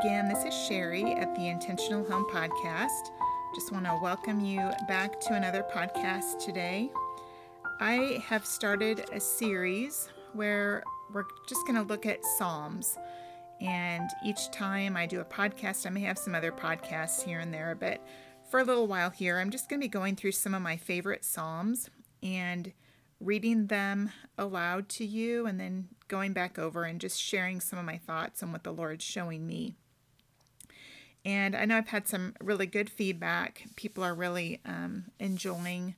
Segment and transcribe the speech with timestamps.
[0.00, 0.28] again.
[0.28, 3.12] This is Sherry at the Intentional Home Podcast.
[3.54, 6.90] Just want to welcome you back to another podcast today.
[7.80, 12.98] I have started a series where we're just going to look at Psalms.
[13.62, 17.54] And each time I do a podcast, I may have some other podcasts here and
[17.54, 18.06] there, but
[18.50, 20.76] for a little while here, I'm just going to be going through some of my
[20.76, 21.88] favorite Psalms
[22.22, 22.70] and
[23.18, 27.86] reading them aloud to you and then going back over and just sharing some of
[27.86, 29.78] my thoughts on what the Lord's showing me.
[31.26, 33.64] And I know I've had some really good feedback.
[33.74, 35.96] People are really um, enjoying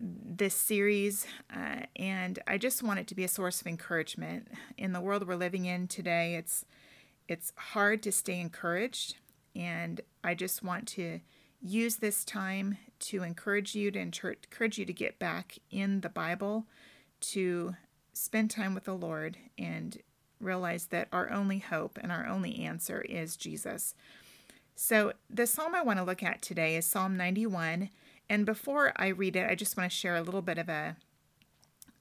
[0.00, 4.48] this series, uh, and I just want it to be a source of encouragement.
[4.76, 6.64] In the world we're living in today, it's
[7.28, 9.18] it's hard to stay encouraged,
[9.54, 11.20] and I just want to
[11.62, 16.66] use this time to encourage you to encourage you to get back in the Bible,
[17.20, 17.76] to
[18.12, 19.96] spend time with the Lord and
[20.40, 23.94] realize that our only hope and our only answer is Jesus.
[24.74, 27.88] So, the psalm I want to look at today is Psalm 91.
[28.28, 30.96] And before I read it, I just want to share a little bit of a,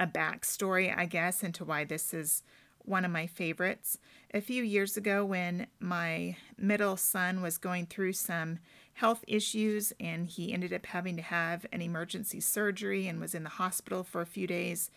[0.00, 2.42] a backstory, I guess, into why this is
[2.78, 3.98] one of my favorites.
[4.32, 8.58] A few years ago, when my middle son was going through some
[8.94, 13.42] health issues and he ended up having to have an emergency surgery and was in
[13.42, 14.90] the hospital for a few days,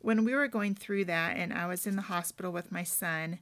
[0.00, 3.38] when we were going through that and I was in the hospital with my son,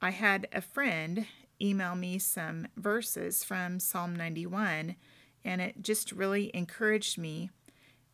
[0.00, 1.26] I had a friend
[1.60, 4.96] email me some verses from Psalm 91
[5.44, 7.50] and it just really encouraged me.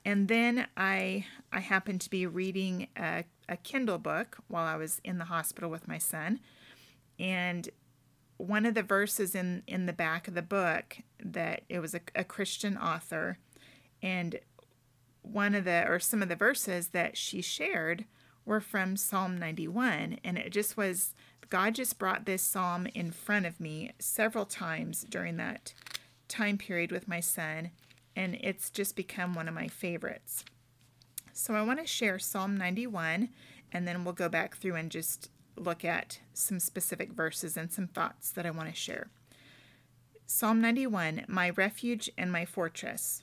[0.04, 5.00] And then I I happened to be reading a, a Kindle book while I was
[5.04, 6.40] in the hospital with my son.
[7.18, 7.68] And
[8.36, 12.00] one of the verses in, in the back of the book that it was a,
[12.14, 13.38] a Christian author
[14.00, 14.38] and
[15.22, 18.04] one of the or some of the verses that she shared
[18.44, 21.14] were from Psalm 91 and it just was
[21.50, 25.72] God just brought this psalm in front of me several times during that
[26.28, 27.70] time period with my son
[28.14, 30.44] and it's just become one of my favorites.
[31.32, 33.28] So I want to share Psalm 91
[33.72, 37.86] and then we'll go back through and just look at some specific verses and some
[37.86, 39.08] thoughts that I want to share.
[40.26, 43.22] Psalm 91 My refuge and my fortress.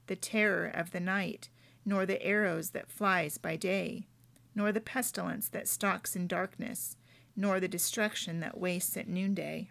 [0.11, 1.47] the terror of the night,
[1.85, 4.07] nor the arrows that flies by day,
[4.53, 6.97] nor the pestilence that stalks in darkness,
[7.33, 9.69] nor the destruction that wastes at noonday.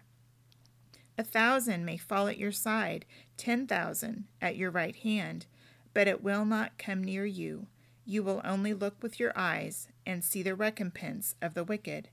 [1.15, 3.05] A thousand may fall at your side,
[3.37, 5.45] ten thousand at your right hand,
[5.93, 7.67] but it will not come near you.
[8.03, 12.09] You will only look with your eyes and see the recompense of the wicked.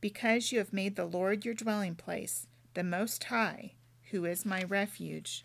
[0.00, 3.72] Because you have made the Lord your dwelling place, the Most High,
[4.10, 5.44] who is my refuge.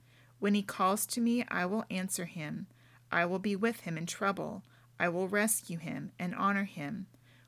[0.41, 2.65] When he calls to me, I will answer him.
[3.11, 4.63] I will be with him in trouble.
[4.99, 7.05] I will rescue him and honor him.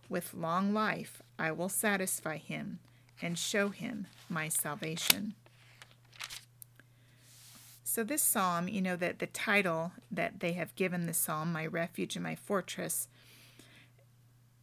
[0.09, 2.77] With long life, I will satisfy him
[3.19, 5.33] and show him my salvation.
[7.83, 11.65] So, this psalm, you know, that the title that they have given the psalm, My
[11.65, 13.07] Refuge and My Fortress,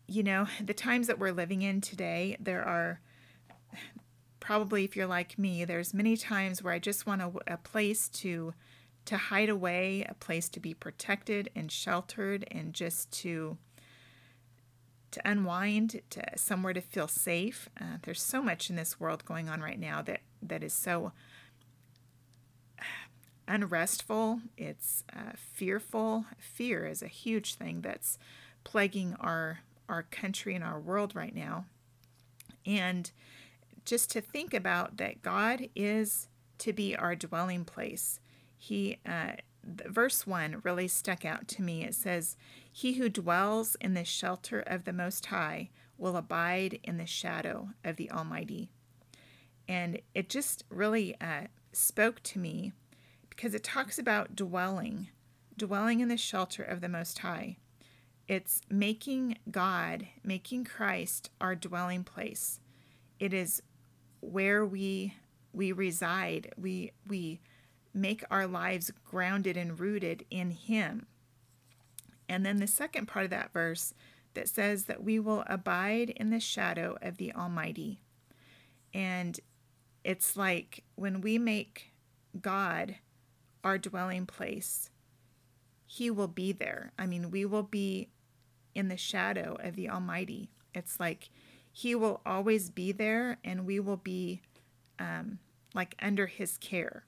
[0.06, 3.00] you know, the times that we're living in today, there are
[4.50, 8.08] probably if you're like me, there's many times where I just want a, a place
[8.08, 8.52] to
[9.05, 13.58] to hide away, a place to be protected and sheltered, and just to
[15.12, 17.69] to unwind, to somewhere to feel safe.
[17.81, 21.12] Uh, there's so much in this world going on right now that that is so
[23.47, 24.41] unrestful.
[24.58, 26.25] It's uh, fearful.
[26.41, 28.19] Fear is a huge thing that's
[28.64, 31.67] plaguing our our country and our world right now,
[32.67, 33.12] and
[33.85, 36.29] just to think about that God is
[36.59, 38.21] to be our dwelling place.
[38.56, 39.32] He, uh,
[39.65, 41.85] verse 1 really stuck out to me.
[41.85, 42.37] It says,
[42.71, 47.71] He who dwells in the shelter of the Most High will abide in the shadow
[47.85, 48.71] of the Almighty.
[49.69, 51.43] And it just really uh,
[51.73, 52.73] spoke to me
[53.29, 55.09] because it talks about dwelling,
[55.56, 57.56] dwelling in the shelter of the Most High.
[58.26, 62.61] It's making God, making Christ our dwelling place.
[63.19, 63.62] It is
[64.21, 65.15] where we
[65.53, 66.53] we reside.
[66.57, 67.41] We we
[67.93, 71.07] make our lives grounded and rooted in him.
[72.29, 73.93] And then the second part of that verse
[74.35, 78.01] that says that we will abide in the shadow of the Almighty.
[78.95, 79.39] And
[80.05, 81.93] it's like when we make
[82.41, 82.97] God
[83.65, 84.91] our dwelling place,
[85.87, 86.93] He will be there.
[86.99, 88.09] I mean, we will be
[88.75, 90.51] in the shadow of the Almighty.
[90.75, 91.31] It's like
[91.73, 94.43] He will always be there and we will be
[94.99, 95.39] um,
[95.75, 97.05] like under His care.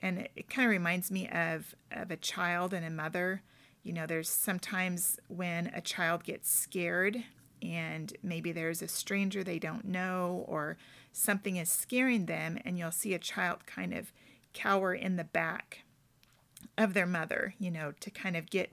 [0.00, 3.42] And it, it kind of reminds me of, of a child and a mother.
[3.82, 7.22] You know, there's sometimes when a child gets scared
[7.62, 10.76] and maybe there's a stranger they don't know or
[11.12, 14.12] something is scaring them, and you'll see a child kind of
[14.52, 15.80] cower in the back
[16.76, 18.70] of their mother, you know, to kind of get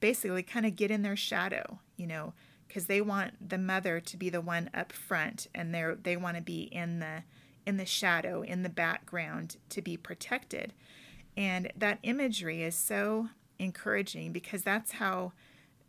[0.00, 2.34] basically kind of get in their shadow, you know,
[2.68, 6.36] because they want the mother to be the one up front and they they want
[6.36, 7.24] to be in the
[7.66, 10.72] in the shadow, in the background to be protected.
[11.36, 13.28] And that imagery is so
[13.58, 15.32] encouraging because that's how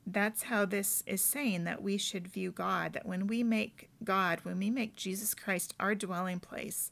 [0.06, 4.40] that's how this is saying that we should view God that when we make God,
[4.44, 6.92] when we make Jesus Christ our dwelling place,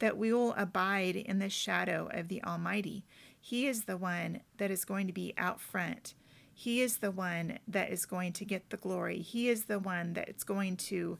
[0.00, 3.04] that we will abide in the shadow of the Almighty.
[3.40, 6.14] He is the one that is going to be out front.
[6.54, 9.20] He is the one that is going to get the glory.
[9.20, 11.18] He is the one that's going to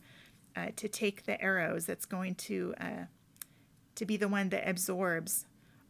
[0.54, 1.86] uh, to take the arrows.
[1.86, 3.04] That's going to uh,
[3.94, 5.46] to be the one that absorbs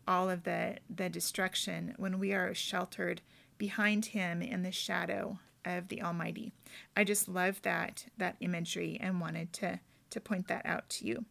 [0.07, 3.23] all of the the destruction when we are sheltered
[3.59, 6.53] behind Him in the shadow of the Almighty.
[6.97, 9.81] I just love that that imagery and wanted to
[10.11, 11.25] to point that out to you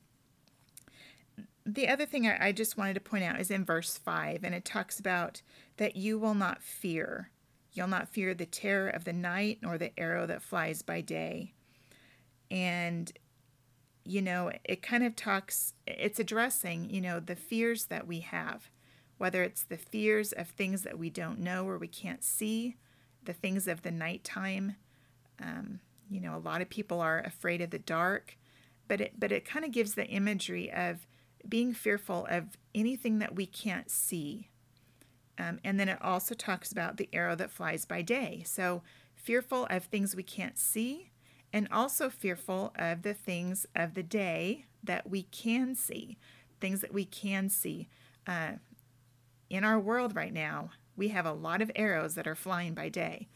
[1.65, 4.55] the other thing I, I just wanted to point out is in verse 5, and
[4.55, 5.41] it talks about
[5.77, 7.30] that you will not fear.
[7.73, 11.53] You'll not fear the terror of the night, nor the arrow that flies by day.
[12.49, 13.11] And,
[14.03, 18.69] you know, it kind of talks, it's addressing, you know, the fears that we have,
[19.17, 22.75] whether it's the fears of things that we don't know or we can't see,
[23.23, 24.75] the things of the nighttime.
[25.41, 25.79] Um,
[26.09, 28.37] you know, a lot of people are afraid of the dark,
[28.89, 31.07] but it, but it kind of gives the imagery of
[31.47, 34.49] being fearful of anything that we can't see.
[35.37, 38.43] Um, and then it also talks about the arrow that flies by day.
[38.45, 38.83] So,
[39.15, 41.11] fearful of things we can't see,
[41.53, 46.17] and also fearful of the things of the day that we can see,
[46.59, 47.87] things that we can see.
[48.25, 48.53] Uh,
[49.49, 52.89] in our world right now, we have a lot of arrows that are flying by
[52.89, 53.27] day.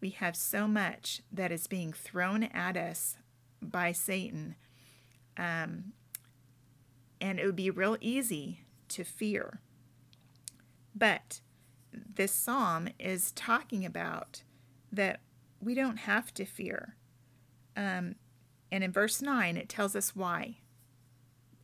[0.00, 3.16] We have so much that is being thrown at us
[3.60, 4.56] by Satan.
[5.36, 5.92] Um,
[7.20, 9.60] and it would be real easy to fear.
[11.00, 11.40] But
[11.92, 14.44] this psalm is talking about
[14.92, 15.20] that
[15.60, 16.94] we don't have to fear.
[17.76, 18.14] Um,
[18.70, 20.58] and in verse 9, it tells us why.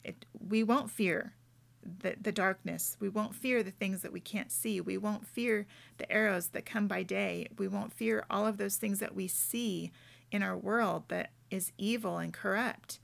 [0.02, 1.34] It, we won't fear
[1.82, 2.96] the, the darkness.
[2.98, 4.80] We won't fear the things that we can't see.
[4.80, 5.66] We won't fear
[5.98, 7.48] the arrows that come by day.
[7.58, 9.92] We won't fear all of those things that we see
[10.32, 12.98] in our world that is evil and corrupt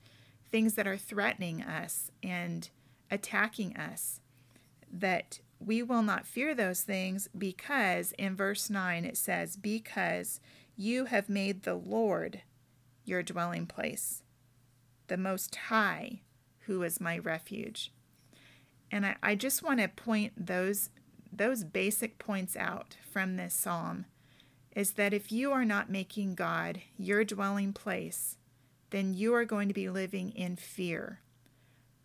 [0.53, 2.69] things that are threatening us and
[3.09, 4.21] attacking us,
[4.91, 10.39] that we will not fear those things because in verse 9 it says, Because
[10.75, 12.41] you have made the Lord
[13.05, 14.23] your dwelling place,
[15.07, 16.21] the Most High,
[16.65, 17.91] who is my refuge.
[18.91, 20.89] And I, I just want to point those
[21.35, 24.05] those basic points out from this psalm
[24.75, 28.37] is that if you are not making God your dwelling place,
[28.91, 31.21] then you are going to be living in fear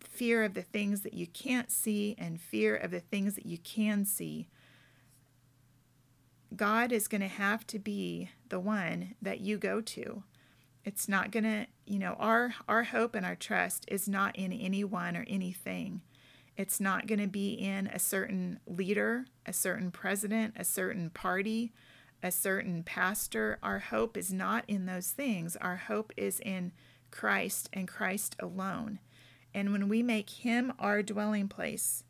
[0.03, 3.57] fear of the things that you can't see and fear of the things that you
[3.57, 4.47] can see.
[6.55, 10.23] God is going to have to be the one that you go to.
[10.83, 14.51] It's not going to, you know, our our hope and our trust is not in
[14.51, 16.01] anyone or anything.
[16.57, 21.71] It's not going to be in a certain leader, a certain president, a certain party,
[22.21, 23.59] a certain pastor.
[23.63, 25.55] Our hope is not in those things.
[25.55, 26.71] Our hope is in
[27.11, 28.99] Christ and Christ alone.
[29.53, 32.03] And when we make Him our dwelling place,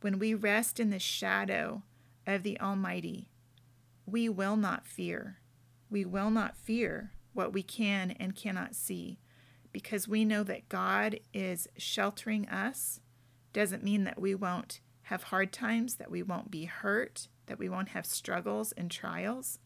[0.00, 1.82] when we rest in the shadow
[2.26, 3.30] of the Almighty,
[4.06, 5.38] we will not fear.
[5.90, 9.18] We will not fear what we can and cannot see
[9.72, 13.00] because we know that God is sheltering us.
[13.52, 17.68] Doesn't mean that we won't have hard times, that we won't be hurt, that we
[17.68, 19.58] won't have struggles and trials.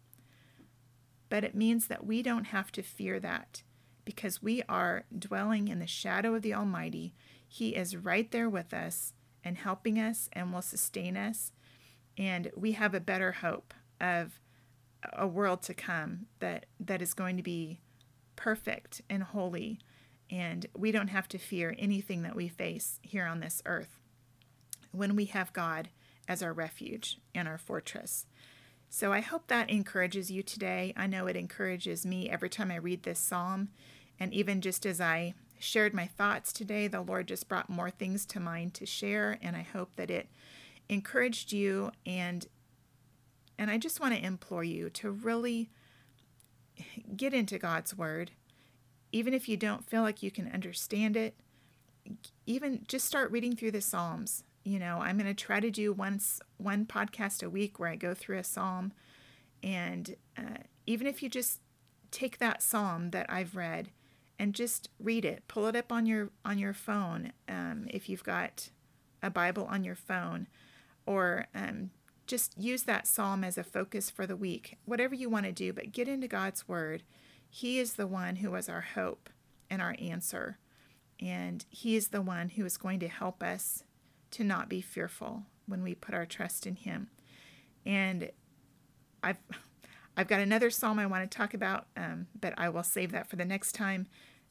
[1.29, 3.63] But it means that we don't have to fear that
[4.09, 7.13] because we are dwelling in the shadow of the Almighty.
[7.47, 9.13] He is right there with us
[9.45, 11.53] and helping us and will sustain us.
[12.17, 14.41] And we have a better hope of
[15.13, 17.81] a world to come that, that is going to be
[18.35, 19.79] perfect and holy.
[20.31, 24.01] And we don't have to fear anything that we face here on this earth
[24.91, 25.91] when we have God
[26.27, 28.25] as our refuge and our fortress.
[28.89, 30.95] So I hope that encourages you today.
[30.97, 33.69] I know it encourages me every time I read this psalm.
[34.21, 38.25] And even just as I shared my thoughts today, the Lord just brought more things
[38.27, 39.39] to mind to share.
[39.43, 40.29] And I hope that it
[40.89, 41.93] encouraged you.
[42.07, 42.47] And,
[43.59, 45.71] and I just want to implore you to really
[47.17, 48.33] get into God's Word.
[49.11, 51.35] Even if you don't feel like you can understand it,
[52.47, 54.45] even just start reading through the Psalms.
[54.65, 57.97] You know, I'm going to try to do once one podcast a week where I
[57.97, 58.93] go through a psalm,
[59.63, 61.61] and uh, even if you just
[62.11, 63.91] take that psalm that I've read
[64.39, 68.25] and just read it, pull it up on your on your phone um, if you've
[68.25, 68.71] got
[69.23, 70.47] a Bible on your phone,
[71.07, 71.91] or um,
[72.27, 74.79] just use that psalm as a focus for the week.
[74.85, 77.03] Whatever you want to do, but get into God's Word.
[77.51, 79.31] He is the one who is our hope
[79.71, 80.59] and our answer.
[81.21, 83.83] And He is the one who is going to help us
[84.33, 87.09] to not be fearful when we put our trust in Him.
[87.85, 88.31] And
[89.23, 89.39] I've
[90.19, 93.31] I've got another psalm I want to talk about, um, but I will save that
[93.31, 94.09] for the next time.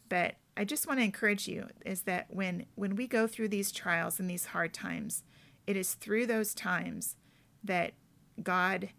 [0.08, 3.74] But I just want to encourage you is that when when we go through these
[3.74, 5.24] trials and these hard times,
[5.68, 7.18] it is through those times
[7.66, 7.96] that
[8.42, 8.92] God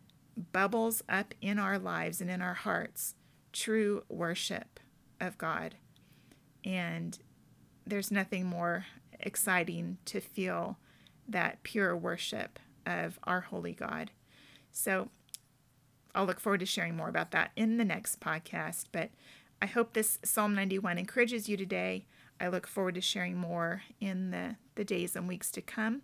[0.52, 3.14] bubbles up in our lives and in our hearts
[3.50, 4.78] true worship
[5.22, 5.76] of God.
[6.66, 7.18] And
[7.87, 8.84] there's nothing more
[9.18, 10.76] exciting to feel
[11.26, 14.10] that pure worship of our holy God.
[14.70, 15.08] So
[16.15, 18.87] I'll look forward to sharing more about that in the next podcast.
[18.93, 19.11] But
[19.61, 22.07] I hope this Psalm 91 encourages you today.
[22.41, 26.03] I look forward to sharing more in the, the days and weeks to come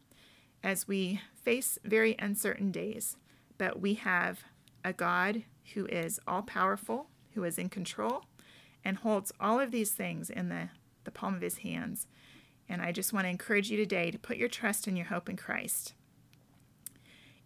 [0.63, 3.17] as we face very uncertain days.
[3.59, 4.45] But we have
[4.85, 5.45] a God
[5.75, 8.25] who is all powerful, who is in control,
[8.85, 10.71] and holds all of these things in the,
[11.05, 12.07] the palm of his hands.
[12.69, 15.29] And I just want to encourage you today to put your trust and your hope
[15.29, 15.95] in Christ.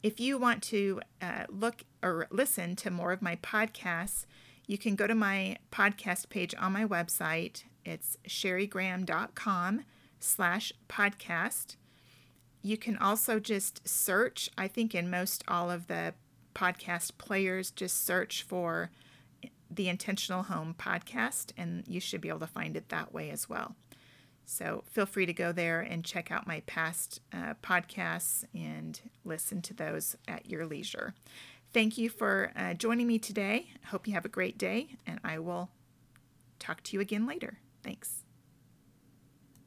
[0.03, 4.27] If you want to uh, look or listen to more of my podcasts,
[4.67, 7.65] you can go to my podcast page on my website.
[7.85, 9.85] It's sherrygraham.com
[10.21, 11.77] slash podcast.
[12.63, 16.15] You can also just search, I think in most all of the
[16.55, 18.91] podcast players, just search for
[19.71, 23.49] the Intentional Home podcast, and you should be able to find it that way as
[23.49, 23.75] well.
[24.45, 29.61] So feel free to go there and check out my past uh, podcasts and listen
[29.63, 31.15] to those at your leisure.
[31.73, 33.69] Thank you for uh, joining me today.
[33.85, 35.71] I hope you have a great day, and I will
[36.59, 37.59] talk to you again later.
[37.83, 38.25] Thanks.